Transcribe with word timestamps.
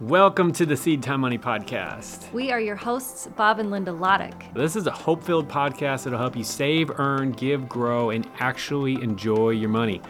Welcome 0.00 0.52
to 0.54 0.66
the 0.66 0.76
Seed 0.76 1.04
Time 1.04 1.20
Money 1.20 1.38
Podcast. 1.38 2.32
We 2.32 2.50
are 2.50 2.60
your 2.60 2.74
hosts, 2.74 3.28
Bob 3.36 3.60
and 3.60 3.70
Linda 3.70 3.92
Lotich. 3.92 4.52
This 4.52 4.74
is 4.74 4.88
a 4.88 4.90
hope 4.90 5.22
filled 5.22 5.48
podcast 5.48 6.02
that'll 6.02 6.18
help 6.18 6.36
you 6.36 6.42
save, 6.42 6.98
earn, 6.98 7.30
give, 7.30 7.68
grow, 7.68 8.10
and 8.10 8.28
actually 8.40 9.00
enjoy 9.00 9.50
your 9.50 9.68
money. 9.68 10.02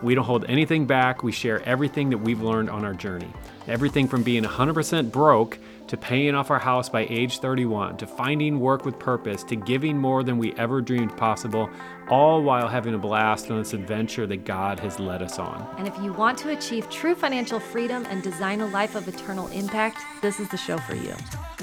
We 0.00 0.14
don't 0.14 0.24
hold 0.24 0.44
anything 0.48 0.86
back. 0.86 1.24
We 1.24 1.32
share 1.32 1.60
everything 1.62 2.08
that 2.10 2.18
we've 2.18 2.40
learned 2.40 2.70
on 2.70 2.84
our 2.84 2.94
journey. 2.94 3.32
Everything 3.66 4.06
from 4.06 4.22
being 4.22 4.44
100% 4.44 5.10
broke 5.10 5.58
to 5.92 5.96
paying 5.98 6.34
off 6.34 6.50
our 6.50 6.58
house 6.58 6.88
by 6.88 7.06
age 7.10 7.38
31, 7.40 7.98
to 7.98 8.06
finding 8.06 8.58
work 8.58 8.86
with 8.86 8.98
purpose, 8.98 9.44
to 9.44 9.54
giving 9.54 9.98
more 9.98 10.24
than 10.24 10.38
we 10.38 10.54
ever 10.54 10.80
dreamed 10.80 11.14
possible, 11.18 11.68
all 12.08 12.42
while 12.42 12.66
having 12.66 12.94
a 12.94 12.98
blast 12.98 13.50
on 13.50 13.58
this 13.58 13.74
adventure 13.74 14.26
that 14.26 14.46
God 14.46 14.80
has 14.80 14.98
led 14.98 15.22
us 15.22 15.38
on. 15.38 15.66
And 15.76 15.86
if 15.86 15.94
you 15.98 16.14
want 16.14 16.38
to 16.38 16.48
achieve 16.48 16.88
true 16.88 17.14
financial 17.14 17.60
freedom 17.60 18.06
and 18.08 18.22
design 18.22 18.62
a 18.62 18.66
life 18.68 18.94
of 18.94 19.06
eternal 19.06 19.48
impact, 19.48 19.98
this 20.22 20.40
is 20.40 20.48
the 20.48 20.56
show 20.56 20.78
for 20.78 20.94
you. 20.94 21.14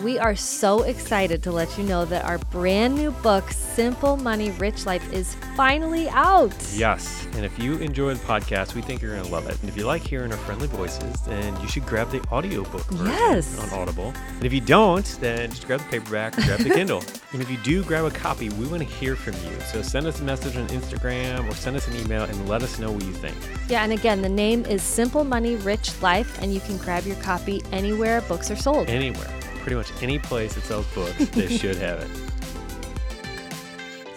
We 0.04 0.20
are 0.20 0.36
so 0.36 0.84
excited 0.84 1.42
to 1.44 1.52
let 1.52 1.76
you 1.78 1.84
know 1.84 2.06
that 2.06 2.24
our 2.24 2.38
brand 2.38 2.96
new 2.96 3.10
book, 3.12 3.50
Simple 3.52 4.16
Money 4.16 4.52
Rich 4.52 4.86
Life, 4.86 5.12
is 5.12 5.36
finally 5.58 6.08
out. 6.10 6.54
Yes. 6.74 7.28
And 7.34 7.44
if 7.44 7.58
you 7.60 7.78
enjoy 7.80 8.14
the 8.14 8.24
podcast, 8.26 8.76
we 8.76 8.82
think 8.82 9.02
you're 9.02 9.12
going 9.14 9.26
to 9.26 9.32
love 9.32 9.50
it. 9.50 9.60
And 9.60 9.70
if 9.70 9.76
you 9.76 9.86
like 9.86 10.02
hearing 10.04 10.32
our 10.32 10.38
friendly 10.38 10.68
voices, 10.68 11.20
then 11.26 11.60
you 11.62 11.68
should 11.68 11.86
grab 11.86 12.12
the 12.12 12.22
audiobook 12.32 12.86
version 12.92 13.08
Yes. 13.08 13.60
on 13.60 13.78
Audible. 13.78 14.14
And 14.40 14.46
if 14.46 14.54
you 14.54 14.62
don't, 14.62 15.06
then 15.20 15.50
just 15.50 15.68
grab 15.68 15.82
the 15.82 15.88
paperback 15.88 16.38
or 16.38 16.42
grab 16.44 16.60
the 16.60 16.70
Kindle. 16.70 17.04
And 17.32 17.44
if 17.44 17.52
you 17.52 17.58
do 17.58 17.84
grab 17.84 18.06
a 18.06 18.10
copy, 18.10 18.50
we 18.50 18.66
want 18.66 18.82
to 18.82 18.90
hear 18.90 19.16
from 19.16 19.36
you. 19.48 19.60
So 19.72 19.84
send 19.84 20.08
us 20.08 20.20
a 20.20 20.24
message 20.24 20.58
on 20.58 20.68
Instagram 20.70 21.48
or 21.48 21.54
send 21.54 21.78
us 21.78 21.88
an 21.88 21.96
email 21.98 22.24
and 22.24 22.50
let 22.50 22.64
us 22.64 22.80
know 22.80 22.92
what 22.92 23.04
you 23.04 23.14
think. 23.14 23.38
Yeah, 23.68 23.84
and 23.84 23.94
again, 23.94 24.24
the 24.24 24.30
name 24.30 24.66
is 24.66 24.82
Simple 24.82 25.24
Money 25.24 25.56
Rich 25.56 26.02
Life, 26.02 26.42
and 26.42 26.52
you 26.52 26.60
can 26.60 26.78
grab 26.78 27.06
your 27.06 27.18
copy 27.18 27.62
anywhere 27.72 28.22
books 28.22 28.50
are 28.50 28.56
sold. 28.56 28.90
Anywhere, 28.90 29.30
pretty 29.58 29.76
much 29.76 29.92
any 30.02 30.18
place 30.18 30.56
that 30.56 30.64
sells 30.64 30.88
books, 30.96 31.24
they 31.30 31.48
should 31.58 31.76
have 31.76 32.00
it. 32.00 32.10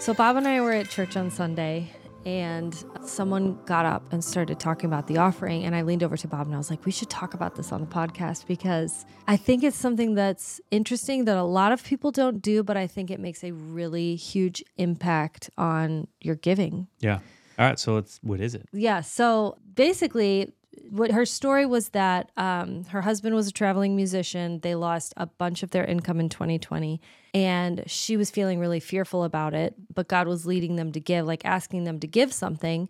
So 0.01 0.15
Bob 0.15 0.35
and 0.35 0.47
I 0.47 0.59
were 0.59 0.71
at 0.71 0.89
church 0.89 1.15
on 1.15 1.29
Sunday 1.29 1.91
and 2.25 2.83
someone 3.05 3.59
got 3.65 3.85
up 3.85 4.11
and 4.11 4.23
started 4.23 4.59
talking 4.59 4.85
about 4.85 5.07
the 5.07 5.17
offering 5.17 5.63
and 5.63 5.75
I 5.75 5.81
leaned 5.81 6.03
over 6.03 6.17
to 6.17 6.27
Bob 6.27 6.45
and 6.47 6.55
I 6.55 6.57
was 6.57 6.69
like, 6.69 6.85
"We 6.85 6.91
should 6.91 7.09
talk 7.09 7.33
about 7.33 7.55
this 7.55 7.71
on 7.71 7.81
the 7.81 7.87
podcast 7.87 8.47
because 8.47 9.05
I 9.27 9.37
think 9.37 9.63
it's 9.63 9.77
something 9.77 10.15
that's 10.15 10.61
interesting 10.71 11.25
that 11.25 11.37
a 11.37 11.43
lot 11.43 11.71
of 11.71 11.83
people 11.83 12.11
don't 12.11 12.41
do, 12.41 12.63
but 12.63 12.77
I 12.77 12.87
think 12.87 13.11
it 13.11 13.19
makes 13.19 13.43
a 13.43 13.51
really 13.51 14.15
huge 14.15 14.63
impact 14.77 15.49
on 15.57 16.07
your 16.21 16.35
giving." 16.35 16.87
Yeah. 16.99 17.19
All 17.59 17.65
right. 17.67 17.79
So 17.79 17.95
let's, 17.95 18.19
what 18.23 18.39
is 18.39 18.55
it? 18.55 18.67
Yeah. 18.73 19.01
So 19.01 19.57
basically, 19.75 20.53
what 20.89 21.11
her 21.11 21.25
story 21.25 21.65
was 21.65 21.89
that 21.89 22.31
um, 22.37 22.83
her 22.85 23.01
husband 23.01 23.35
was 23.35 23.47
a 23.47 23.51
traveling 23.51 23.95
musician. 23.95 24.59
They 24.59 24.75
lost 24.75 25.13
a 25.17 25.25
bunch 25.25 25.63
of 25.63 25.71
their 25.71 25.85
income 25.85 26.19
in 26.19 26.29
2020, 26.29 27.01
and 27.33 27.83
she 27.87 28.17
was 28.17 28.29
feeling 28.29 28.59
really 28.59 28.79
fearful 28.79 29.23
about 29.23 29.53
it. 29.53 29.75
But 29.93 30.07
God 30.07 30.27
was 30.27 30.45
leading 30.45 30.75
them 30.75 30.91
to 30.91 30.99
give, 30.99 31.25
like 31.25 31.45
asking 31.45 31.83
them 31.83 31.99
to 31.99 32.07
give 32.07 32.33
something. 32.33 32.89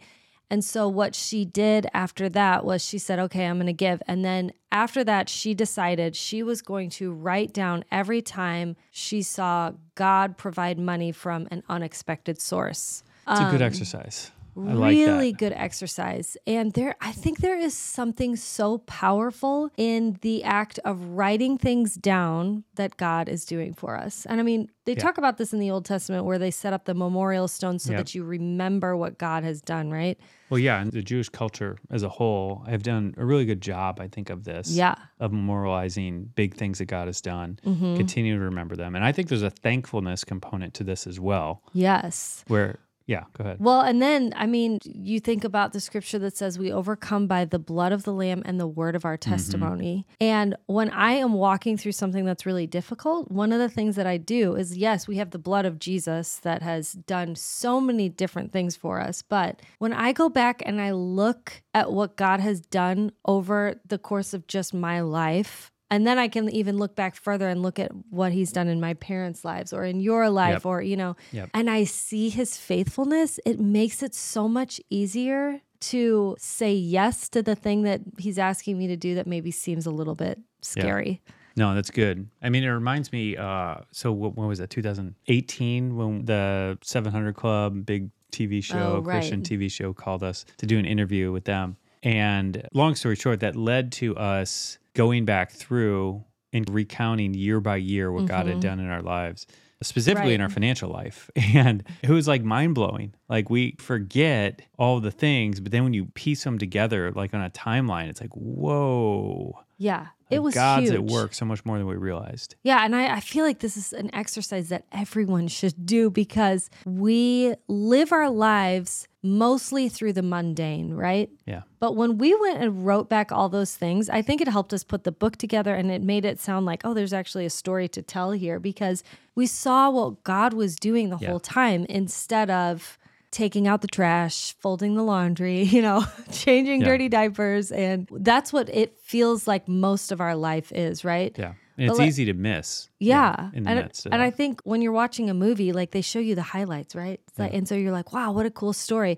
And 0.49 0.63
so, 0.63 0.87
what 0.87 1.15
she 1.15 1.45
did 1.45 1.87
after 1.93 2.29
that 2.29 2.65
was 2.65 2.83
she 2.85 2.97
said, 2.97 3.19
Okay, 3.19 3.45
I'm 3.45 3.57
going 3.57 3.67
to 3.67 3.73
give. 3.73 4.03
And 4.07 4.23
then 4.23 4.51
after 4.71 5.03
that, 5.03 5.29
she 5.29 5.53
decided 5.53 6.15
she 6.15 6.43
was 6.43 6.61
going 6.61 6.89
to 6.91 7.11
write 7.11 7.53
down 7.53 7.85
every 7.91 8.21
time 8.21 8.75
she 8.91 9.21
saw 9.21 9.71
God 9.95 10.37
provide 10.37 10.77
money 10.77 11.11
from 11.11 11.47
an 11.49 11.63
unexpected 11.69 12.41
source 12.41 13.03
It's 13.27 13.39
a 13.39 13.51
good 13.51 13.61
exercise. 13.61 14.31
Like 14.55 14.91
really 14.95 15.31
that. 15.31 15.37
good 15.39 15.53
exercise. 15.53 16.37
And 16.45 16.73
there 16.73 16.95
I 17.01 17.11
think 17.11 17.39
there 17.39 17.57
is 17.57 17.73
something 17.75 18.35
so 18.35 18.79
powerful 18.79 19.69
in 19.77 20.17
the 20.21 20.43
act 20.43 20.79
of 20.85 21.03
writing 21.05 21.57
things 21.57 21.95
down 21.95 22.63
that 22.75 22.97
God 22.97 23.29
is 23.29 23.45
doing 23.45 23.73
for 23.73 23.97
us. 23.97 24.25
And 24.27 24.39
I 24.39 24.43
mean, 24.43 24.69
they 24.85 24.95
talk 24.95 25.17
about 25.17 25.37
this 25.37 25.53
in 25.53 25.59
the 25.59 25.71
Old 25.71 25.85
Testament 25.85 26.25
where 26.25 26.37
they 26.37 26.51
set 26.51 26.73
up 26.73 26.85
the 26.85 26.93
memorial 26.93 27.47
stones 27.47 27.83
so 27.83 27.93
that 27.93 28.13
you 28.13 28.23
remember 28.23 28.97
what 28.97 29.17
God 29.17 29.43
has 29.43 29.61
done, 29.61 29.89
right? 29.91 30.19
Well, 30.49 30.59
yeah, 30.59 30.81
and 30.81 30.91
the 30.91 31.01
Jewish 31.01 31.29
culture 31.29 31.77
as 31.89 32.03
a 32.03 32.09
whole 32.09 32.65
have 32.67 32.83
done 32.83 33.15
a 33.17 33.25
really 33.25 33.45
good 33.45 33.61
job, 33.61 33.99
I 34.01 34.07
think, 34.09 34.29
of 34.29 34.43
this. 34.43 34.69
Yeah. 34.71 34.95
Of 35.19 35.31
memorializing 35.31 36.27
big 36.35 36.53
things 36.55 36.79
that 36.79 36.85
God 36.85 37.07
has 37.07 37.21
done, 37.21 37.59
Mm-hmm. 37.65 37.95
continue 37.95 38.37
to 38.37 38.43
remember 38.43 38.75
them. 38.75 38.95
And 38.95 39.03
I 39.05 39.11
think 39.13 39.29
there's 39.29 39.41
a 39.41 39.49
thankfulness 39.49 40.23
component 40.23 40.73
to 40.75 40.83
this 40.83 41.07
as 41.07 41.19
well, 41.19 41.63
Yes. 41.73 42.43
where, 42.47 42.79
yeah, 43.05 43.23
go 43.37 43.43
ahead. 43.43 43.57
Well, 43.59 43.81
and 43.81 44.01
then, 44.01 44.33
I 44.35 44.45
mean, 44.45 44.79
you 44.85 45.19
think 45.19 45.43
about 45.43 45.73
the 45.73 45.81
scripture 45.81 46.19
that 46.19 46.37
says 46.37 46.57
we 46.57 46.71
overcome 46.71 47.27
by 47.27 47.43
the 47.43 47.59
blood 47.59 47.91
of 47.91 48.03
the 48.03 48.13
Lamb 48.13 48.41
and 48.45 48.59
the 48.59 48.67
word 48.67 48.95
of 48.95 49.03
our 49.03 49.17
mm-hmm. 49.17 49.31
testimony. 49.31 50.07
And 50.21 50.55
when 50.67 50.89
I 50.89 51.13
am 51.13 51.33
walking 51.33 51.77
through 51.77 51.91
something 51.91 52.23
that's 52.23 52.45
really 52.45 52.65
difficult, 52.65 53.29
one 53.29 53.51
of 53.51 53.59
the 53.59 53.67
things 53.67 53.97
that 53.97 54.07
I 54.07 54.17
do 54.17 54.55
is 54.55 54.77
yes, 54.77 55.07
we 55.07 55.17
have 55.17 55.31
the 55.31 55.39
blood 55.39 55.65
of 55.65 55.79
Jesus 55.79 56.37
that 56.37 56.61
has 56.61 56.93
done 56.93 57.35
so 57.35 57.81
many 57.81 58.07
different 58.07 58.53
things 58.53 58.77
for 58.77 59.01
us. 59.01 59.21
But 59.21 59.61
when 59.79 59.91
I 59.91 60.13
go 60.13 60.29
back 60.29 60.63
and 60.65 60.79
I 60.79 60.91
look 60.91 61.61
at 61.73 61.91
what 61.91 62.15
God 62.15 62.39
has 62.39 62.61
done 62.61 63.11
over 63.25 63.81
the 63.85 63.97
course 63.97 64.33
of 64.33 64.47
just 64.47 64.73
my 64.73 65.01
life, 65.01 65.72
and 65.93 66.05
then 66.07 66.17
I 66.17 66.27
can 66.27 66.49
even 66.49 66.77
look 66.77 66.95
back 66.95 67.15
further 67.15 67.47
and 67.49 67.61
look 67.61 67.77
at 67.79 67.91
what 68.09 68.31
he's 68.31 68.51
done 68.51 68.67
in 68.67 68.79
my 68.79 68.93
parents' 68.95 69.45
lives 69.45 69.71
or 69.73 69.83
in 69.85 69.99
your 69.99 70.29
life 70.29 70.53
Yep. 70.63 70.65
or, 70.65 70.81
you 70.81 70.97
know, 70.97 71.15
Yep. 71.31 71.49
and 71.53 71.69
I 71.69 71.83
see 71.85 72.29
his 72.29 72.57
faithfulness, 72.57 73.39
it 73.45 73.59
makes 73.59 74.01
it 74.01 74.15
so 74.15 74.47
much 74.47 74.81
easier 74.89 75.61
to 75.91 76.35
say 76.39 76.73
yes 76.73 77.29
to 77.29 77.43
the 77.43 77.55
thing 77.55 77.83
that 77.83 78.01
he's 78.17 78.39
asking 78.39 78.77
me 78.77 78.87
to 78.87 78.95
do 78.97 79.15
that 79.15 79.27
maybe 79.27 79.51
seems 79.51 79.85
a 79.85 79.91
little 79.91 80.15
bit 80.15 80.39
scary. 80.61 81.21
No, 81.55 81.75
that's 81.75 81.91
good. 81.91 82.27
I 82.41 82.49
mean, 82.49 82.63
it 82.63 82.69
reminds 82.69 83.11
me. 83.11 83.37
Uh, 83.37 83.75
so 83.91 84.11
what, 84.11 84.35
when 84.35 84.47
was 84.47 84.57
that? 84.59 84.69
2018 84.71 85.95
when 85.95 86.25
the 86.25 86.77
700 86.81 87.35
Club 87.35 87.85
big 87.85 88.09
TV 88.31 88.63
show, 88.63 88.95
Oh, 88.97 89.01
Christian. 89.03 89.41
TV 89.43 89.69
show, 89.71 89.93
called 89.93 90.23
us 90.23 90.45
to 90.57 90.65
do 90.65 90.79
an 90.79 90.85
interview 90.85 91.31
with 91.31 91.45
them. 91.45 91.77
And 92.03 92.67
long 92.73 92.95
story 92.95 93.15
short, 93.15 93.39
that 93.39 93.55
led 93.55 93.91
to 93.93 94.15
us 94.17 94.77
going 94.93 95.25
back 95.25 95.51
through 95.51 96.23
and 96.51 96.69
recounting 96.69 97.33
year 97.33 97.59
by 97.59 97.77
year 97.77 98.11
what 98.11 98.25
God 98.25 98.45
had 98.45 98.59
done 98.59 98.79
in 98.79 98.89
our 98.89 99.01
lives, 99.01 99.47
specifically 99.81 100.33
in 100.33 100.39
Mm-hmm. 100.39 100.43
Our 100.43 100.49
financial 100.49 100.89
life. 100.91 101.31
And 101.55 101.83
it 102.01 102.09
was 102.09 102.27
like 102.27 102.43
mind 102.43 102.75
blowing. 102.75 103.15
Like 103.29 103.49
we 103.49 103.75
forget 103.79 104.61
all 104.77 104.99
the 104.99 105.11
things, 105.11 105.59
but 105.59 105.71
then 105.71 105.83
when 105.83 105.93
you 105.93 106.05
piece 106.13 106.43
them 106.43 106.59
together, 106.59 107.11
like 107.11 107.33
on 107.33 107.41
a 107.41 107.49
timeline, 107.49 108.09
it's 108.09 108.21
like, 108.21 108.35
whoa. 108.35 109.59
Yeah. 109.77 110.07
It 110.33 110.43
was 110.43 110.53
God's 110.53 110.89
huge. 110.89 110.93
at 110.95 111.03
work 111.05 111.33
so 111.33 111.45
much 111.45 111.63
more 111.65 111.77
than 111.77 111.87
we 111.87 111.95
realized. 111.95 112.55
Yeah, 112.63 112.83
and 112.83 112.95
I, 112.95 113.15
I 113.15 113.19
feel 113.19 113.45
like 113.45 113.59
this 113.59 113.77
is 113.77 113.93
an 113.93 114.09
exercise 114.13 114.69
that 114.69 114.85
everyone 114.91 115.47
should 115.47 115.85
do 115.85 116.09
because 116.09 116.69
we 116.85 117.55
live 117.67 118.11
our 118.11 118.29
lives 118.29 119.07
mostly 119.25 119.87
through 119.87 120.11
the 120.13 120.21
mundane, 120.21 120.93
right? 120.93 121.29
Yeah. 121.45 121.61
But 121.79 121.95
when 121.95 122.17
we 122.17 122.35
went 122.35 122.61
and 122.61 122.85
wrote 122.85 123.09
back 123.09 123.31
all 123.31 123.47
those 123.47 123.75
things, 123.75 124.09
I 124.09 124.21
think 124.21 124.41
it 124.41 124.49
helped 124.49 124.73
us 124.73 124.83
put 124.83 125.05
the 125.05 125.13
book 125.13 125.37
together 125.37 125.73
and 125.75 125.89
it 125.89 126.01
made 126.01 126.25
it 126.25 126.39
sound 126.41 126.65
like, 126.65 126.81
oh, 126.83 126.93
there's 126.93 127.13
actually 127.13 127.45
a 127.45 127.49
story 127.49 127.87
to 127.89 128.01
tell 128.01 128.31
here 128.31 128.59
because 128.59 129.01
we 129.33 129.45
saw 129.45 129.89
what 129.89 130.23
God 130.25 130.53
was 130.53 130.75
doing 130.75 131.09
the 131.09 131.17
Yeah. 131.21 131.29
whole 131.29 131.39
time 131.39 131.85
instead 131.87 132.49
of 132.49 132.97
taking 133.33 133.67
out 133.67 133.81
the 133.81 133.87
trash, 133.87 134.53
folding 134.59 134.95
the 134.95 135.03
laundry, 135.03 135.63
you 135.75 135.81
know, 135.81 136.05
changing 136.31 136.81
Yeah. 136.81 136.87
dirty 136.87 137.09
diapers. 137.09 137.71
And 137.71 138.07
that's 138.11 138.53
what 138.53 138.69
it 138.69 138.97
feels 138.99 139.47
like 139.47 139.67
most 139.67 140.11
of 140.13 140.21
our 140.21 140.35
life 140.35 140.71
is, 140.71 141.03
right? 141.03 141.35
Yeah. 141.37 141.53
And 141.77 141.89
it's 141.89 141.97
like- 141.99 142.07
easy 142.07 142.25
to 142.25 142.33
miss. 142.33 142.89
Yeah. 142.99 143.49
And 143.55 143.67
and 143.67 144.21
I 144.21 144.29
think 144.29 144.61
when 144.63 144.81
you're 144.83 144.91
watching 144.93 145.29
a 145.29 145.33
movie, 145.33 145.73
like 145.73 145.89
they 145.91 146.01
show 146.01 146.19
you 146.19 146.35
the 146.35 146.43
highlights, 146.43 146.93
right? 146.95 147.19
Like, 147.37 147.53
and 147.53 147.67
so 147.67 147.73
you're 147.75 147.91
like, 147.91 148.13
wow, 148.13 148.31
what 148.31 148.45
a 148.45 148.51
cool 148.51 148.73
story. 148.73 149.17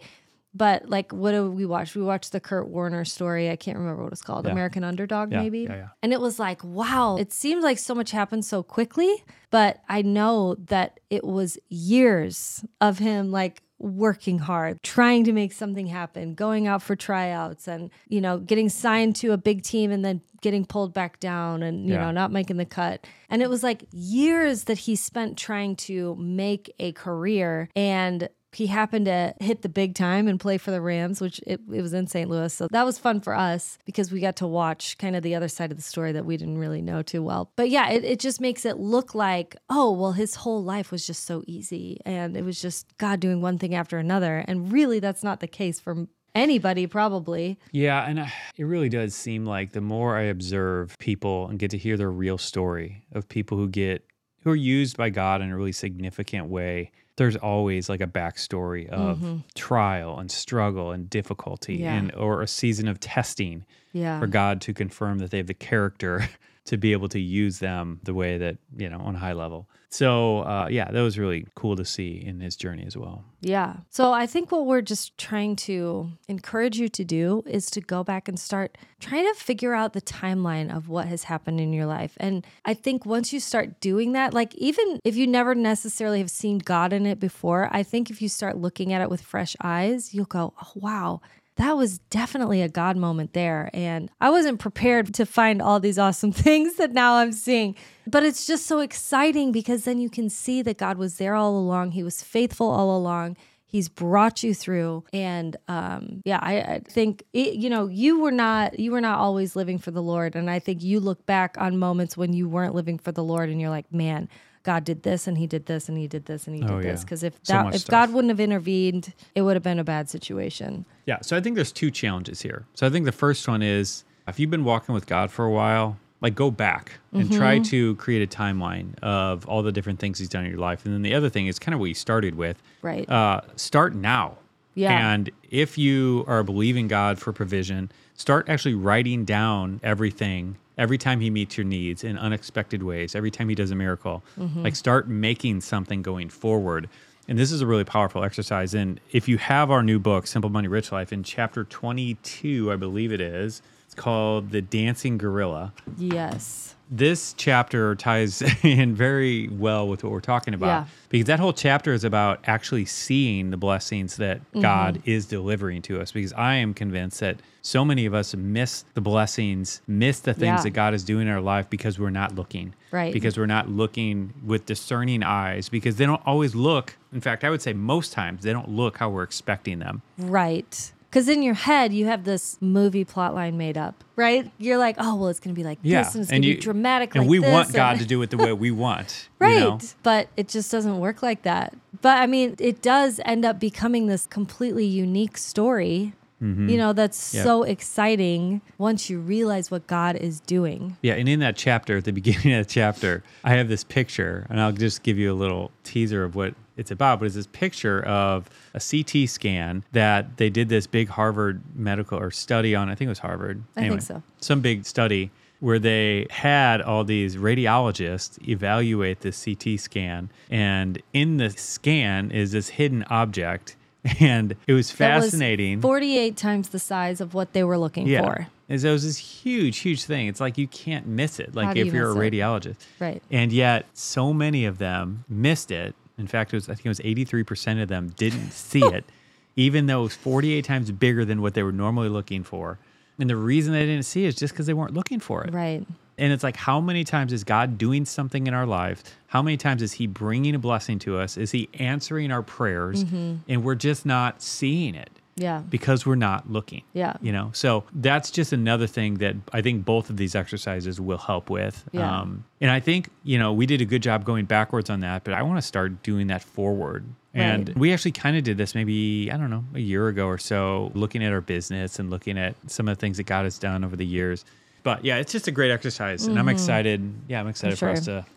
But 0.57 0.87
like, 0.87 1.11
what 1.11 1.31
do 1.31 1.51
we 1.51 1.65
watch? 1.65 1.95
We 1.95 2.01
watched 2.01 2.31
the 2.31 2.39
Kurt 2.39 2.69
Warner 2.69 3.03
story. 3.03 3.49
I 3.49 3.57
can't 3.57 3.77
remember 3.77 4.03
what 4.03 4.13
it's 4.13 4.21
called. 4.21 4.45
Yeah. 4.45 4.53
American 4.53 4.85
Underdog, 4.85 5.33
Yeah, 5.33 5.41
maybe. 5.41 5.59
yeah, 5.63 5.75
yeah. 5.75 5.87
And 6.01 6.13
it 6.13 6.21
was 6.21 6.39
like, 6.39 6.63
wow, 6.63 7.17
it 7.19 7.33
seemed 7.33 7.61
like 7.61 7.77
so 7.77 7.93
much 7.93 8.11
happened 8.11 8.45
so 8.45 8.63
quickly. 8.63 9.13
But 9.51 9.81
I 9.89 10.01
know 10.01 10.55
that 10.69 11.01
it 11.09 11.25
was 11.25 11.57
years 11.67 12.63
of 12.79 12.99
him 12.99 13.31
like 13.31 13.63
working 13.85 14.39
hard, 14.39 14.81
trying 14.83 15.23
to 15.25 15.31
make 15.31 15.51
something 15.53 15.87
happen, 15.87 16.33
going 16.33 16.65
out 16.67 16.81
for 16.81 16.95
tryouts 16.95 17.67
and, 17.67 17.91
you 18.09 18.19
know, 18.19 18.39
getting 18.39 18.67
signed 18.67 19.15
to 19.17 19.31
a 19.31 19.37
big 19.37 19.61
team 19.61 19.91
and 19.91 20.03
then 20.03 20.21
getting 20.41 20.65
pulled 20.65 20.93
back 20.93 21.19
down 21.19 21.61
and, 21.63 21.87
you 21.87 21.93
Yeah. 21.93 22.01
know, 22.05 22.11
not 22.11 22.31
making 22.31 22.57
the 22.57 22.65
cut. 22.65 23.05
And 23.29 23.41
it 23.41 23.49
was 23.49 23.61
like 23.63 23.85
years 23.91 24.63
that 24.65 24.79
he 24.79 24.95
spent 24.95 25.37
trying 25.37 25.75
to 25.77 26.15
make 26.15 26.73
a 26.79 26.91
career 26.93 27.69
and 27.75 28.27
he 28.55 28.67
happened 28.67 29.05
to 29.05 29.33
hit 29.39 29.61
the 29.61 29.69
big 29.69 29.95
time 29.95 30.27
and 30.27 30.39
play 30.39 30.57
for 30.57 30.71
the 30.71 30.81
Rams, 30.81 31.21
which 31.21 31.39
it, 31.45 31.61
it 31.71 31.81
was 31.81 31.93
in 31.93 32.07
St. 32.07 32.29
Louis. 32.29 32.53
So 32.53 32.67
that 32.71 32.85
was 32.85 32.97
fun 32.97 33.21
for 33.21 33.35
us 33.35 33.77
because 33.85 34.11
we 34.11 34.19
got 34.19 34.35
to 34.37 34.47
watch 34.47 34.97
kind 34.97 35.15
of 35.15 35.23
the 35.23 35.35
other 35.35 35.47
side 35.47 35.71
of 35.71 35.77
the 35.77 35.83
story 35.83 36.11
that 36.13 36.25
we 36.25 36.37
didn't 36.37 36.57
really 36.57 36.81
know 36.81 37.01
too 37.01 37.23
well. 37.23 37.51
But 37.55 37.69
yeah, 37.69 37.89
it, 37.89 38.03
it 38.03 38.19
just 38.19 38.41
makes 38.41 38.65
it 38.65 38.77
look 38.77 39.15
like, 39.15 39.55
oh, 39.69 39.91
well, 39.91 40.13
his 40.13 40.35
whole 40.35 40.63
life 40.63 40.91
was 40.91 41.05
just 41.05 41.25
so 41.25 41.43
easy. 41.47 41.99
And 42.05 42.35
it 42.35 42.43
was 42.43 42.61
just 42.61 42.97
God 42.97 43.19
doing 43.19 43.41
one 43.41 43.57
thing 43.57 43.75
after 43.75 43.97
another. 43.97 44.43
And 44.47 44.71
really, 44.71 44.99
that's 44.99 45.23
not 45.23 45.39
the 45.39 45.47
case 45.47 45.79
for 45.79 46.07
anybody 46.35 46.85
probably. 46.85 47.57
Yeah, 47.71 48.07
and 48.07 48.19
I, 48.19 48.33
it 48.57 48.65
really 48.65 48.89
does 48.89 49.15
seem 49.15 49.45
like 49.45 49.71
the 49.71 49.81
more 49.81 50.17
I 50.17 50.23
observe 50.23 50.97
people 50.99 51.47
and 51.47 51.57
get 51.57 51.71
to 51.71 51.77
hear 51.77 51.97
their 51.97 52.11
real 52.11 52.37
story 52.37 53.05
of 53.11 53.27
people 53.27 53.57
who 53.57 53.69
get 53.69 54.05
who 54.43 54.51
are 54.51 54.55
used 54.55 54.95
by 54.95 55.09
God 55.09 55.41
in 55.41 55.49
a 55.49 55.57
really 55.57 55.71
significant 55.71 56.47
way, 56.49 56.91
there's 57.17 57.35
always 57.35 57.87
like 57.89 58.01
a 58.01 58.07
backstory 58.07 58.87
of 58.89 59.17
mm-hmm. 59.19 59.37
trial 59.55 60.19
and 60.19 60.29
struggle 60.31 60.91
and 60.91 61.09
difficulty 61.09 61.75
Yeah. 61.77 61.95
and 61.95 62.13
or 62.15 62.41
a 62.41 62.47
season 62.47 62.87
of 62.87 62.99
testing 62.99 63.65
Yeah. 63.93 64.19
for 64.19 64.27
God 64.27 64.61
to 64.61 64.73
confirm 64.73 65.19
that 65.19 65.31
they 65.31 65.37
have 65.37 65.47
the 65.47 65.53
character 65.53 66.27
to 66.65 66.77
be 66.77 66.91
able 66.91 67.07
to 67.09 67.19
use 67.19 67.59
them 67.59 67.99
the 68.03 68.13
way 68.13 68.37
that, 68.37 68.57
you 68.75 68.89
know, 68.89 68.99
on 68.99 69.15
a 69.15 69.19
high 69.19 69.33
level. 69.33 69.69
So, 69.89 70.39
uh, 70.39 70.67
yeah, 70.69 70.91
that 70.91 71.01
was 71.01 71.17
really 71.17 71.47
cool 71.55 71.77
to 71.77 71.85
see 71.85 72.21
in 72.25 72.41
his 72.41 72.57
journey 72.57 72.83
as 72.85 72.97
well. 72.97 73.23
Yeah. 73.39 73.77
So 73.89 74.11
I 74.11 74.25
think 74.25 74.51
what 74.51 74.65
we're 74.65 74.81
just 74.81 75.17
trying 75.17 75.55
to 75.57 76.09
encourage 76.27 76.77
you 76.77 76.89
to 76.89 77.05
do 77.05 77.43
is 77.45 77.67
to 77.67 77.81
go 77.81 78.03
back 78.03 78.27
and 78.27 78.37
start 78.37 78.77
trying 78.99 79.31
to 79.31 79.39
figure 79.39 79.73
out 79.73 79.93
the 79.93 80.01
timeline 80.01 80.75
of 80.75 80.89
what 80.89 81.07
has 81.07 81.23
happened 81.23 81.61
in 81.61 81.71
your 81.71 81.85
life. 81.85 82.17
And 82.17 82.45
I 82.65 82.73
think 82.73 83.05
once 83.05 83.31
you 83.31 83.39
start 83.39 83.79
doing 83.79 84.11
that, 84.13 84.33
like 84.33 84.53
even 84.55 84.99
if 85.05 85.15
you 85.15 85.27
never 85.27 85.55
necessarily 85.55 86.19
have 86.19 86.31
seen 86.31 86.57
God 86.57 86.91
in 86.91 87.05
it 87.05 87.19
before, 87.19 87.69
I 87.71 87.83
think 87.83 88.09
if 88.09 88.21
you 88.21 88.27
start 88.27 88.57
looking 88.57 88.91
at 88.91 89.01
it 89.01 89.09
with 89.09 89.21
fresh 89.21 89.55
eyes, 89.61 90.13
you'll 90.13 90.25
go, 90.25 90.53
oh, 90.61 90.71
wow. 90.75 91.21
That 91.57 91.77
was 91.77 91.99
definitely 92.09 92.61
a 92.61 92.69
God 92.69 92.97
moment 92.97 93.33
there. 93.33 93.69
And 93.73 94.11
I 94.19 94.29
wasn't 94.29 94.59
prepared 94.59 95.13
to 95.13 95.25
find 95.25 95.61
all 95.61 95.79
these 95.79 95.97
awesome 95.97 96.31
things 96.33 96.75
that 96.75 96.91
now 96.91 97.15
I'm 97.15 97.31
seeing. 97.31 97.75
But 98.07 98.23
it's 98.23 98.45
just 98.45 98.65
so 98.65 98.79
exciting 98.79 99.51
because 99.51 99.85
then 99.85 99.99
you 99.99 100.09
can 100.09 100.29
see 100.29 100.61
that 100.61 100.77
God 100.77 100.97
was 100.97 101.17
there 101.17 101.35
all 101.35 101.57
along. 101.57 101.91
He 101.91 102.03
was 102.03 102.21
faithful 102.21 102.69
all 102.69 102.95
along. 102.95 103.37
He's 103.67 103.89
brought 103.89 104.41
you 104.41 104.53
through, 104.53 105.03
and 105.11 105.57
um, 105.67 106.21
yeah, 106.23 106.39
I, 106.41 106.59
I 106.59 106.81
think 106.87 107.23
it, 107.33 107.55
you 107.55 107.69
know 107.69 107.87
you 107.87 108.21
were 108.21 108.31
not 108.31 108.79
you 108.79 108.93
were 108.93 109.01
not 109.01 109.19
always 109.19 109.53
living 109.53 109.79
for 109.79 109.91
the 109.91 110.01
Lord, 110.01 110.33
and 110.35 110.49
I 110.49 110.59
think 110.59 110.81
you 110.81 111.01
look 111.01 111.25
back 111.25 111.57
on 111.59 111.77
moments 111.77 112.15
when 112.15 112.31
you 112.31 112.47
weren't 112.47 112.73
living 112.73 112.97
for 112.97 113.11
the 113.11 113.23
Lord, 113.23 113.49
and 113.49 113.59
you're 113.59 113.71
like, 113.71 113.91
man, 113.91 114.29
God 114.65 114.83
did 114.83 115.03
this, 115.03 115.27
and 115.27 115.37
He 115.37 115.47
did 115.47 115.67
this, 115.67 115.87
and 115.87 115.97
He 115.97 116.07
did 116.07 116.25
this, 116.25 116.47
and 116.47 116.55
He 116.55 116.61
did 116.61 116.69
Oh, 116.71 116.81
this. 116.81 116.99
yeah. 116.99 117.03
Because 117.05 117.23
if 117.23 117.41
that 117.43 117.65
much 117.65 117.75
if 117.75 117.81
stuff. 117.81 117.91
God 117.91 118.13
wouldn't 118.13 118.29
have 118.31 118.39
intervened, 118.39 119.13
it 119.35 119.43
would 119.43 119.55
have 119.55 119.63
been 119.63 119.79
a 119.79 119.83
bad 119.83 120.09
situation. 120.09 120.85
Yeah. 121.05 121.19
So 121.21 121.37
I 121.37 121.41
think 121.41 121.55
there's 121.55 121.71
two 121.71 121.91
challenges 121.91 122.41
here. 122.41 122.65
So 122.73 122.85
I 122.85 122.89
think 122.89 123.05
the 123.05 123.11
first 123.11 123.47
one 123.47 123.61
is 123.61 124.03
if 124.27 124.39
you've 124.39 124.49
been 124.49 124.63
walking 124.65 124.93
with 124.95 125.05
God 125.07 125.31
for 125.31 125.45
a 125.45 125.51
while, 125.51 125.97
like 126.21 126.33
go 126.33 126.49
back 126.49 126.93
and 127.13 127.31
try 127.31 127.59
to 127.59 127.95
create 127.97 128.23
a 128.23 128.37
timeline 128.37 128.97
of 129.03 129.45
all 129.47 129.61
the 129.61 129.71
different 129.71 129.99
things 129.99 130.17
he's 130.17 130.29
done 130.29 130.43
in 130.45 130.49
your 130.49 130.59
life. 130.59 130.83
And 130.83 130.93
then 130.93 131.03
the 131.03 131.13
other 131.13 131.29
thing 131.29 131.45
is 131.45 131.59
kind 131.59 131.73
of 131.73 131.79
what 131.79 131.85
you 131.85 131.93
started 131.93 132.33
with. 132.35 132.61
Right. 132.81 133.07
Uh, 133.07 133.41
start 133.55 133.93
now. 133.93 134.37
Yeah. 134.73 135.13
And 135.13 135.29
if 135.51 135.77
you 135.77 136.25
are 136.27 136.41
believing 136.43 136.87
God 136.87 137.19
for 137.19 137.31
provision, 137.31 137.91
start 138.15 138.49
actually 138.49 138.73
writing 138.73 139.23
down 139.25 139.79
everything 139.83 140.57
every 140.77 140.97
time 140.97 141.19
he 141.19 141.29
meets 141.29 141.57
your 141.57 141.65
needs 141.65 142.03
in 142.03 142.17
unexpected 142.17 142.83
ways, 142.83 143.15
every 143.15 143.31
time 143.31 143.49
he 143.49 143.55
does 143.55 143.71
a 143.71 143.75
miracle. 143.75 144.23
Mm-hmm. 144.37 144.63
Like 144.63 144.75
start 144.75 145.07
making 145.07 145.61
something 145.61 146.01
going 146.01 146.29
forward. 146.29 146.89
And 147.27 147.39
this 147.39 147.51
is 147.51 147.61
a 147.61 147.65
really 147.65 147.83
powerful 147.83 148.23
exercise. 148.23 148.73
And 148.73 148.99
if 149.11 149.27
you 149.27 149.37
have 149.37 149.71
our 149.71 149.81
new 149.81 149.99
book, 149.99 150.27
Simple 150.27 150.49
Money 150.49 150.67
Rich 150.67 150.91
Life, 150.91 151.11
in 151.11 151.23
chapter 151.23 151.63
22, 151.63 152.71
I 152.71 152.75
believe 152.75 153.11
it 153.11 153.21
is, 153.21 153.61
it's 153.85 153.95
called 153.95 154.51
The 154.51 154.61
Dancing 154.61 155.17
Gorilla 155.17 155.73
yes. 155.97 156.74
This 156.89 157.33
chapter 157.33 157.95
ties 157.95 158.41
in 158.63 158.93
very 158.95 159.47
well 159.49 159.87
with 159.87 160.03
what 160.03 160.11
we're 160.11 160.19
talking 160.19 160.53
about 160.53 160.67
Yeah. 160.67 160.85
because 161.09 161.25
that 161.25 161.39
whole 161.39 161.53
chapter 161.53 161.93
is 161.93 162.03
about 162.03 162.39
actually 162.45 162.85
seeing 162.85 163.49
the 163.49 163.57
blessings 163.57 164.17
that 164.17 164.39
Mm-hmm. 164.51 164.61
God 164.61 165.01
is 165.05 165.25
delivering 165.25 165.81
to 165.83 165.99
us 165.99 166.11
because 166.11 166.31
I 166.33 166.55
am 166.55 166.73
convinced 166.73 167.19
that 167.21 167.41
so 167.61 167.83
many 167.83 168.05
of 168.05 168.13
us 168.13 168.35
miss 168.35 168.85
the 168.93 169.01
blessings, 169.01 169.81
miss 169.87 170.19
the 170.19 170.33
things 170.33 170.59
Yeah. 170.59 170.63
that 170.63 170.69
God 170.71 170.93
is 170.93 171.03
doing 171.03 171.27
in 171.27 171.33
our 171.33 171.41
life 171.41 171.69
because 171.69 171.97
we're 171.97 172.11
not 172.11 172.35
looking. 172.35 172.73
Right. 172.91 173.11
Because 173.11 173.37
we're 173.37 173.47
not 173.47 173.69
looking 173.69 174.33
with 174.45 174.65
discerning 174.67 175.23
eyes 175.23 175.67
because 175.69 175.95
they 175.95 176.05
don't 176.05 176.21
always 176.25 176.53
look. 176.53 176.95
In 177.11 177.21
fact, 177.21 177.43
I 177.43 177.49
would 177.49 177.61
say 177.61 177.73
most 177.73 178.13
times 178.13 178.43
they 178.43 178.53
don't 178.53 178.69
look 178.69 178.97
how 178.97 179.09
we're 179.09 179.23
expecting 179.23 179.79
them. 179.79 180.03
Right. 180.17 180.91
Because 181.15 181.29
in 181.29 181.41
your 181.43 181.53
head, 181.53 181.93
you 181.93 182.07
have 182.07 182.25
this 182.25 182.57
movie 182.59 183.05
plot 183.05 183.33
line 183.33 183.57
made 183.57 183.77
up, 183.77 184.03
right? 184.17 184.51
You're 184.57 184.77
like, 184.77 184.97
oh, 184.99 185.15
well, 185.15 185.29
it's 185.29 185.39
going 185.39 185.55
to 185.55 185.57
be 185.57 185.63
like 185.63 185.79
Yeah. 185.81 186.03
this 186.03 186.13
and 186.13 186.21
it's 186.23 186.29
going 186.29 186.41
to 186.41 186.47
be 186.49 186.55
dramatic 186.57 187.15
And 187.15 187.23
like 187.23 187.29
we 187.29 187.39
this. 187.39 187.53
want 187.53 187.71
God 187.73 187.99
to 187.99 188.05
do 188.05 188.21
it 188.21 188.31
the 188.31 188.37
way 188.37 188.51
we 188.51 188.69
want. 188.69 189.29
Right. 189.39 189.53
You 189.53 189.59
know? 189.61 189.79
But 190.03 190.27
it 190.35 190.49
just 190.49 190.69
doesn't 190.73 190.99
work 190.99 191.23
like 191.23 191.43
that. 191.43 191.73
But 192.01 192.17
I 192.17 192.27
mean, 192.27 192.57
it 192.59 192.81
does 192.81 193.21
end 193.23 193.45
up 193.45 193.61
becoming 193.61 194.07
this 194.07 194.25
completely 194.25 194.83
unique 194.85 195.37
story, 195.37 196.11
you 196.41 196.77
know, 196.77 196.91
that's 196.91 197.33
Mm-hmm. 197.33 197.43
So 197.43 197.63
exciting 197.63 198.61
once 198.77 199.09
you 199.09 199.19
realize 199.19 199.71
what 199.71 199.87
God 199.87 200.17
is 200.17 200.41
doing. 200.41 200.97
Yeah, 201.01 201.13
and 201.13 201.29
in 201.29 201.39
that 201.39 201.55
chapter, 201.55 201.97
at 201.97 202.03
the 202.03 202.11
beginning 202.21 202.53
of 202.53 202.67
the 202.67 202.71
chapter, 202.71 203.23
I 203.45 203.51
have 203.53 203.69
this 203.69 203.85
picture, 203.85 204.45
and 204.49 204.59
I'll 204.59 204.73
just 204.73 205.01
give 205.01 205.17
you 205.17 205.31
a 205.31 205.33
little 205.33 205.71
teaser 205.85 206.23
of 206.25 206.35
what 206.35 206.53
it's 206.77 206.91
about. 206.91 207.19
But 207.19 207.25
it's 207.25 207.35
this 207.35 207.47
picture 207.47 208.03
of 208.03 208.49
a 208.73 208.79
CT 208.79 209.29
scan 209.29 209.83
that 209.91 210.37
they 210.37 210.49
did 210.49 210.69
this 210.69 210.87
big 210.87 211.09
Harvard 211.09 211.61
medical 211.75 212.19
or 212.19 212.31
study 212.31 212.75
on. 212.75 212.89
I 212.89 212.95
think 212.95 213.07
it 213.07 213.09
was 213.09 213.19
Harvard. 213.19 213.63
I 213.75 213.87
think 213.87 214.01
so. 214.01 214.21
Some 214.41 214.61
big 214.61 214.85
study 214.85 215.31
where 215.59 215.79
they 215.79 216.27
had 216.29 216.81
all 216.81 217.03
these 217.03 217.37
radiologists 217.37 218.45
evaluate 218.47 219.21
this 219.21 219.43
CT 219.43 219.79
scan, 219.79 220.29
and 220.49 221.01
in 221.13 221.37
the 221.37 221.49
scan 221.49 222.29
is 222.31 222.51
this 222.51 222.69
hidden 222.69 223.03
object, 223.09 223.75
and 224.19 224.55
it 224.67 224.73
was 224.73 224.91
That 224.93 225.15
was 225.15 225.25
fascinating. 225.25 225.81
48 225.81 226.37
times 226.37 226.69
the 226.69 226.79
size 226.79 227.21
of 227.21 227.33
what 227.33 227.53
they 227.53 227.63
were 227.63 227.77
looking 227.77 228.05
for. 228.05 228.47
And 228.67 228.81
so 228.81 228.89
it 228.89 228.93
was 228.93 229.03
this 229.03 229.17
huge, 229.17 229.77
huge 229.79 230.03
thing. 230.05 230.27
It's 230.27 230.41
like 230.41 230.57
you 230.57 230.67
can't 230.67 231.05
miss 231.05 231.39
it. 231.39 231.55
Like 231.55 231.77
if 231.77 231.87
you 231.87 231.93
you're 231.93 232.11
a 232.11 232.15
miss 232.15 232.23
it? 232.23 232.33
radiologist. 232.33 232.75
Right. 232.99 233.21
And 233.29 233.51
yet 233.53 233.85
so 233.93 234.33
many 234.33 234.65
of 234.65 234.79
them 234.79 235.23
missed 235.29 235.69
it. 235.71 235.95
In 236.17 236.27
fact, 236.27 236.53
it 236.53 236.57
was 236.57 236.69
I 236.69 236.73
think 236.73 236.85
it 236.85 236.89
was 236.89 236.99
83% 236.99 237.81
of 237.81 237.89
them 237.89 238.09
didn't 238.15 238.51
see 238.51 238.83
it, 238.83 239.05
even 239.55 239.85
though 239.85 240.01
it 240.01 240.03
was 240.03 240.15
48 240.15 240.63
times 240.63 240.91
bigger 240.91 241.25
than 241.25 241.41
what 241.41 241.53
they 241.53 241.63
were 241.63 241.71
normally 241.71 242.09
looking 242.09 242.43
for. 242.43 242.79
And 243.19 243.29
the 243.29 243.35
reason 243.35 243.73
they 243.73 243.85
didn't 243.85 244.05
see 244.05 244.25
it 244.25 244.29
is 244.29 244.35
just 244.35 244.53
because 244.53 244.65
they 244.65 244.73
weren't 244.73 244.93
looking 244.93 245.19
for 245.19 245.43
it. 245.43 245.53
Right. 245.53 245.85
And 246.17 246.31
it's 246.33 246.43
like, 246.43 246.55
how 246.55 246.79
many 246.79 247.03
times 247.03 247.33
is 247.33 247.43
God 247.43 247.77
doing 247.77 248.05
something 248.05 248.47
in 248.47 248.53
our 248.53 248.65
lives? 248.65 249.03
How 249.27 249.41
many 249.41 249.57
times 249.57 249.81
is 249.81 249.93
He 249.93 250.07
bringing 250.07 250.55
a 250.55 250.59
blessing 250.59 250.99
to 250.99 251.17
us? 251.17 251.37
Is 251.37 251.51
He 251.51 251.69
answering 251.75 252.31
our 252.31 252.41
prayers? 252.41 253.03
Mm-hmm. 253.03 253.35
And 253.47 253.63
we're 253.63 253.75
just 253.75 254.05
not 254.05 254.41
seeing 254.41 254.95
it 254.95 255.09
Yeah. 255.37 255.61
because 255.69 256.05
we're 256.05 256.15
not 256.15 256.49
looking. 256.49 256.83
Yeah. 256.93 257.17
You 257.21 257.31
know, 257.33 257.49
so 257.53 257.83
that's 257.93 258.31
just 258.31 258.53
another 258.53 258.87
thing 258.87 259.15
that 259.15 259.35
I 259.51 259.61
think 259.61 259.83
both 259.83 260.09
of 260.09 260.17
these 260.17 260.33
exercises 260.35 261.01
will 261.01 261.17
help 261.17 261.49
with. 261.49 261.83
Yeah. 261.91 262.19
Um, 262.21 262.45
and 262.61 262.71
I 262.71 262.79
think, 262.79 263.09
you 263.23 263.37
know, 263.37 263.51
we 263.51 263.65
did 263.65 263.81
a 263.81 263.85
good 263.85 264.01
job 264.01 264.23
going 264.23 264.45
backwards 264.45 264.89
on 264.89 265.01
that, 265.01 265.23
but 265.25 265.33
I 265.33 265.41
want 265.43 265.57
to 265.57 265.61
start 265.61 266.03
doing 266.03 266.27
that 266.27 266.41
forward. 266.41 267.03
And 267.33 267.67
Right. 267.67 267.77
we 267.77 267.91
actually 267.93 268.13
kind 268.13 268.37
of 268.37 268.45
did 268.45 268.57
this 268.57 268.73
maybe, 268.75 269.29
I 269.29 269.35
don't 269.35 269.49
know, 269.49 269.65
a 269.73 269.79
year 269.81 270.07
ago 270.07 270.25
or 270.27 270.37
so, 270.37 270.89
looking 270.93 271.21
at 271.21 271.33
our 271.33 271.41
business 271.41 271.99
and 271.99 272.09
looking 272.09 272.37
at 272.37 272.55
some 272.67 272.87
of 272.87 272.95
the 272.95 273.01
things 273.01 273.17
that 273.17 273.25
God 273.25 273.43
has 273.43 273.59
done 273.59 273.83
over 273.83 273.97
the 273.97 274.05
years. 274.05 274.45
But 274.83 275.03
yeah, 275.03 275.17
it's 275.17 275.33
just 275.33 275.47
a 275.47 275.51
great 275.51 275.71
exercise. 275.71 276.27
And 276.27 276.39
I'm 276.39 276.47
excited. 276.47 277.13
Yeah, 277.27 277.41
I'm 277.41 277.47
excited 277.47 277.77
for 277.77 277.89
us 277.89 278.01
Mm-hmm. 278.01 278.05
Sure. 278.05 278.21
to 278.21 278.27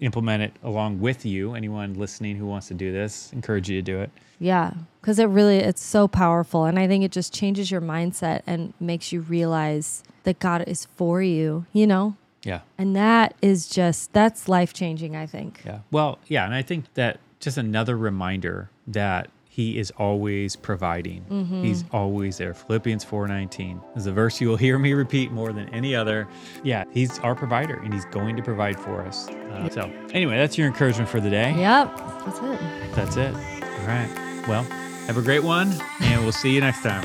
implement 0.00 0.42
it 0.42 0.52
along 0.62 1.00
with 1.00 1.24
you. 1.26 1.54
Anyone 1.54 1.94
listening 1.94 2.36
who 2.36 2.46
wants 2.46 2.68
to 2.68 2.74
do 2.74 2.92
this, 2.92 3.32
encourage 3.32 3.68
you 3.68 3.76
to 3.78 3.82
do 3.82 4.00
it. 4.00 4.10
Yeah, 4.40 4.72
because 5.00 5.18
it 5.18 5.24
really 5.26 5.58
it's 5.58 5.82
so 5.82 6.06
powerful, 6.06 6.64
and 6.64 6.78
I 6.78 6.86
think 6.86 7.02
it 7.04 7.10
just 7.10 7.34
changes 7.34 7.70
your 7.70 7.80
mindset 7.80 8.42
and 8.46 8.72
makes 8.78 9.10
you 9.12 9.20
realize 9.22 10.04
that 10.22 10.38
God 10.38 10.62
is 10.68 10.84
for 10.96 11.20
you. 11.22 11.66
You 11.72 11.86
know, 11.88 12.16
Yeah. 12.44 12.60
and 12.78 12.94
that 12.94 13.34
is 13.42 13.68
just 13.68 14.12
that's 14.12 14.48
life 14.48 14.72
changing. 14.72 15.16
I 15.16 15.26
think. 15.26 15.62
Yeah. 15.66 15.80
Well, 15.90 16.18
yeah, 16.28 16.44
and 16.44 16.54
I 16.54 16.62
think 16.62 16.84
that 16.94 17.18
just 17.40 17.58
another 17.58 17.96
reminder 17.96 18.70
that 18.86 19.28
he 19.58 19.76
is 19.76 19.90
always 19.98 20.54
providing. 20.54 21.24
He's 21.64 21.82
always 21.92 22.38
there. 22.38 22.54
Philippians 22.54 23.04
4:19 23.04 23.80
is 23.96 24.06
a 24.06 24.12
verse 24.12 24.40
you 24.40 24.48
will 24.48 24.56
hear 24.66 24.78
me 24.78 24.92
repeat 24.92 25.32
more 25.32 25.52
than 25.52 25.68
any 25.70 25.96
other. 25.96 26.28
Yeah, 26.62 26.84
he's 26.92 27.18
our 27.18 27.34
provider 27.34 27.74
and 27.74 27.92
he's 27.92 28.04
going 28.04 28.36
to 28.36 28.42
provide 28.42 28.78
for 28.78 29.04
us. 29.04 29.28
Uh, 29.28 29.68
so, 29.68 29.90
anyway, 30.12 30.36
that's 30.36 30.56
your 30.56 30.68
encouragement 30.68 31.08
for 31.08 31.18
the 31.18 31.28
day. 31.28 31.56
Yep, 31.56 31.96
that's 32.24 32.38
it. 32.38 32.60
That's 32.94 33.16
it. 33.16 33.34
All 33.34 33.86
right. 33.88 34.44
Well, 34.46 34.62
have 35.08 35.16
a 35.16 35.22
great 35.22 35.42
one 35.42 35.72
and 36.02 36.22
we'll 36.22 36.30
see 36.30 36.54
you 36.54 36.60
next 36.60 36.84
time. 36.84 37.04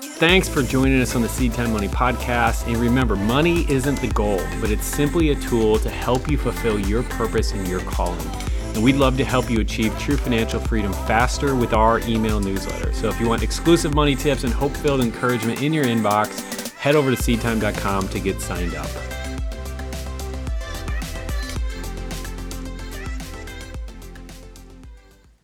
Thanks 0.00 0.48
for 0.48 0.62
joining 0.62 1.02
us 1.02 1.16
on 1.16 1.22
the 1.22 1.28
Seed 1.28 1.52
Time 1.52 1.72
Money 1.72 1.88
podcast. 1.88 2.68
And 2.68 2.76
remember, 2.76 3.16
money 3.16 3.68
isn't 3.68 4.00
the 4.00 4.06
goal, 4.06 4.40
but 4.60 4.70
it's 4.70 4.86
simply 4.86 5.30
a 5.30 5.34
tool 5.34 5.80
to 5.80 5.90
help 5.90 6.30
you 6.30 6.38
fulfill 6.38 6.78
your 6.78 7.02
purpose 7.02 7.50
and 7.50 7.66
your 7.66 7.80
calling. 7.80 8.30
And 8.74 8.82
we'd 8.82 8.96
love 8.96 9.16
to 9.18 9.24
help 9.24 9.48
you 9.48 9.60
achieve 9.60 9.96
true 9.98 10.16
financial 10.16 10.60
freedom 10.60 10.92
faster 10.92 11.54
with 11.54 11.72
our 11.72 12.00
email 12.00 12.40
newsletter. 12.40 12.92
So 12.92 13.08
if 13.08 13.20
you 13.20 13.28
want 13.28 13.42
exclusive 13.42 13.94
money 13.94 14.16
tips 14.16 14.44
and 14.44 14.52
hope 14.52 14.76
filled 14.76 15.00
encouragement 15.00 15.62
in 15.62 15.72
your 15.72 15.84
inbox, 15.84 16.70
head 16.72 16.96
over 16.96 17.14
to 17.14 17.16
seedtime.com 17.16 18.08
to 18.08 18.20
get 18.20 18.40
signed 18.40 18.74
up. 18.74 19.13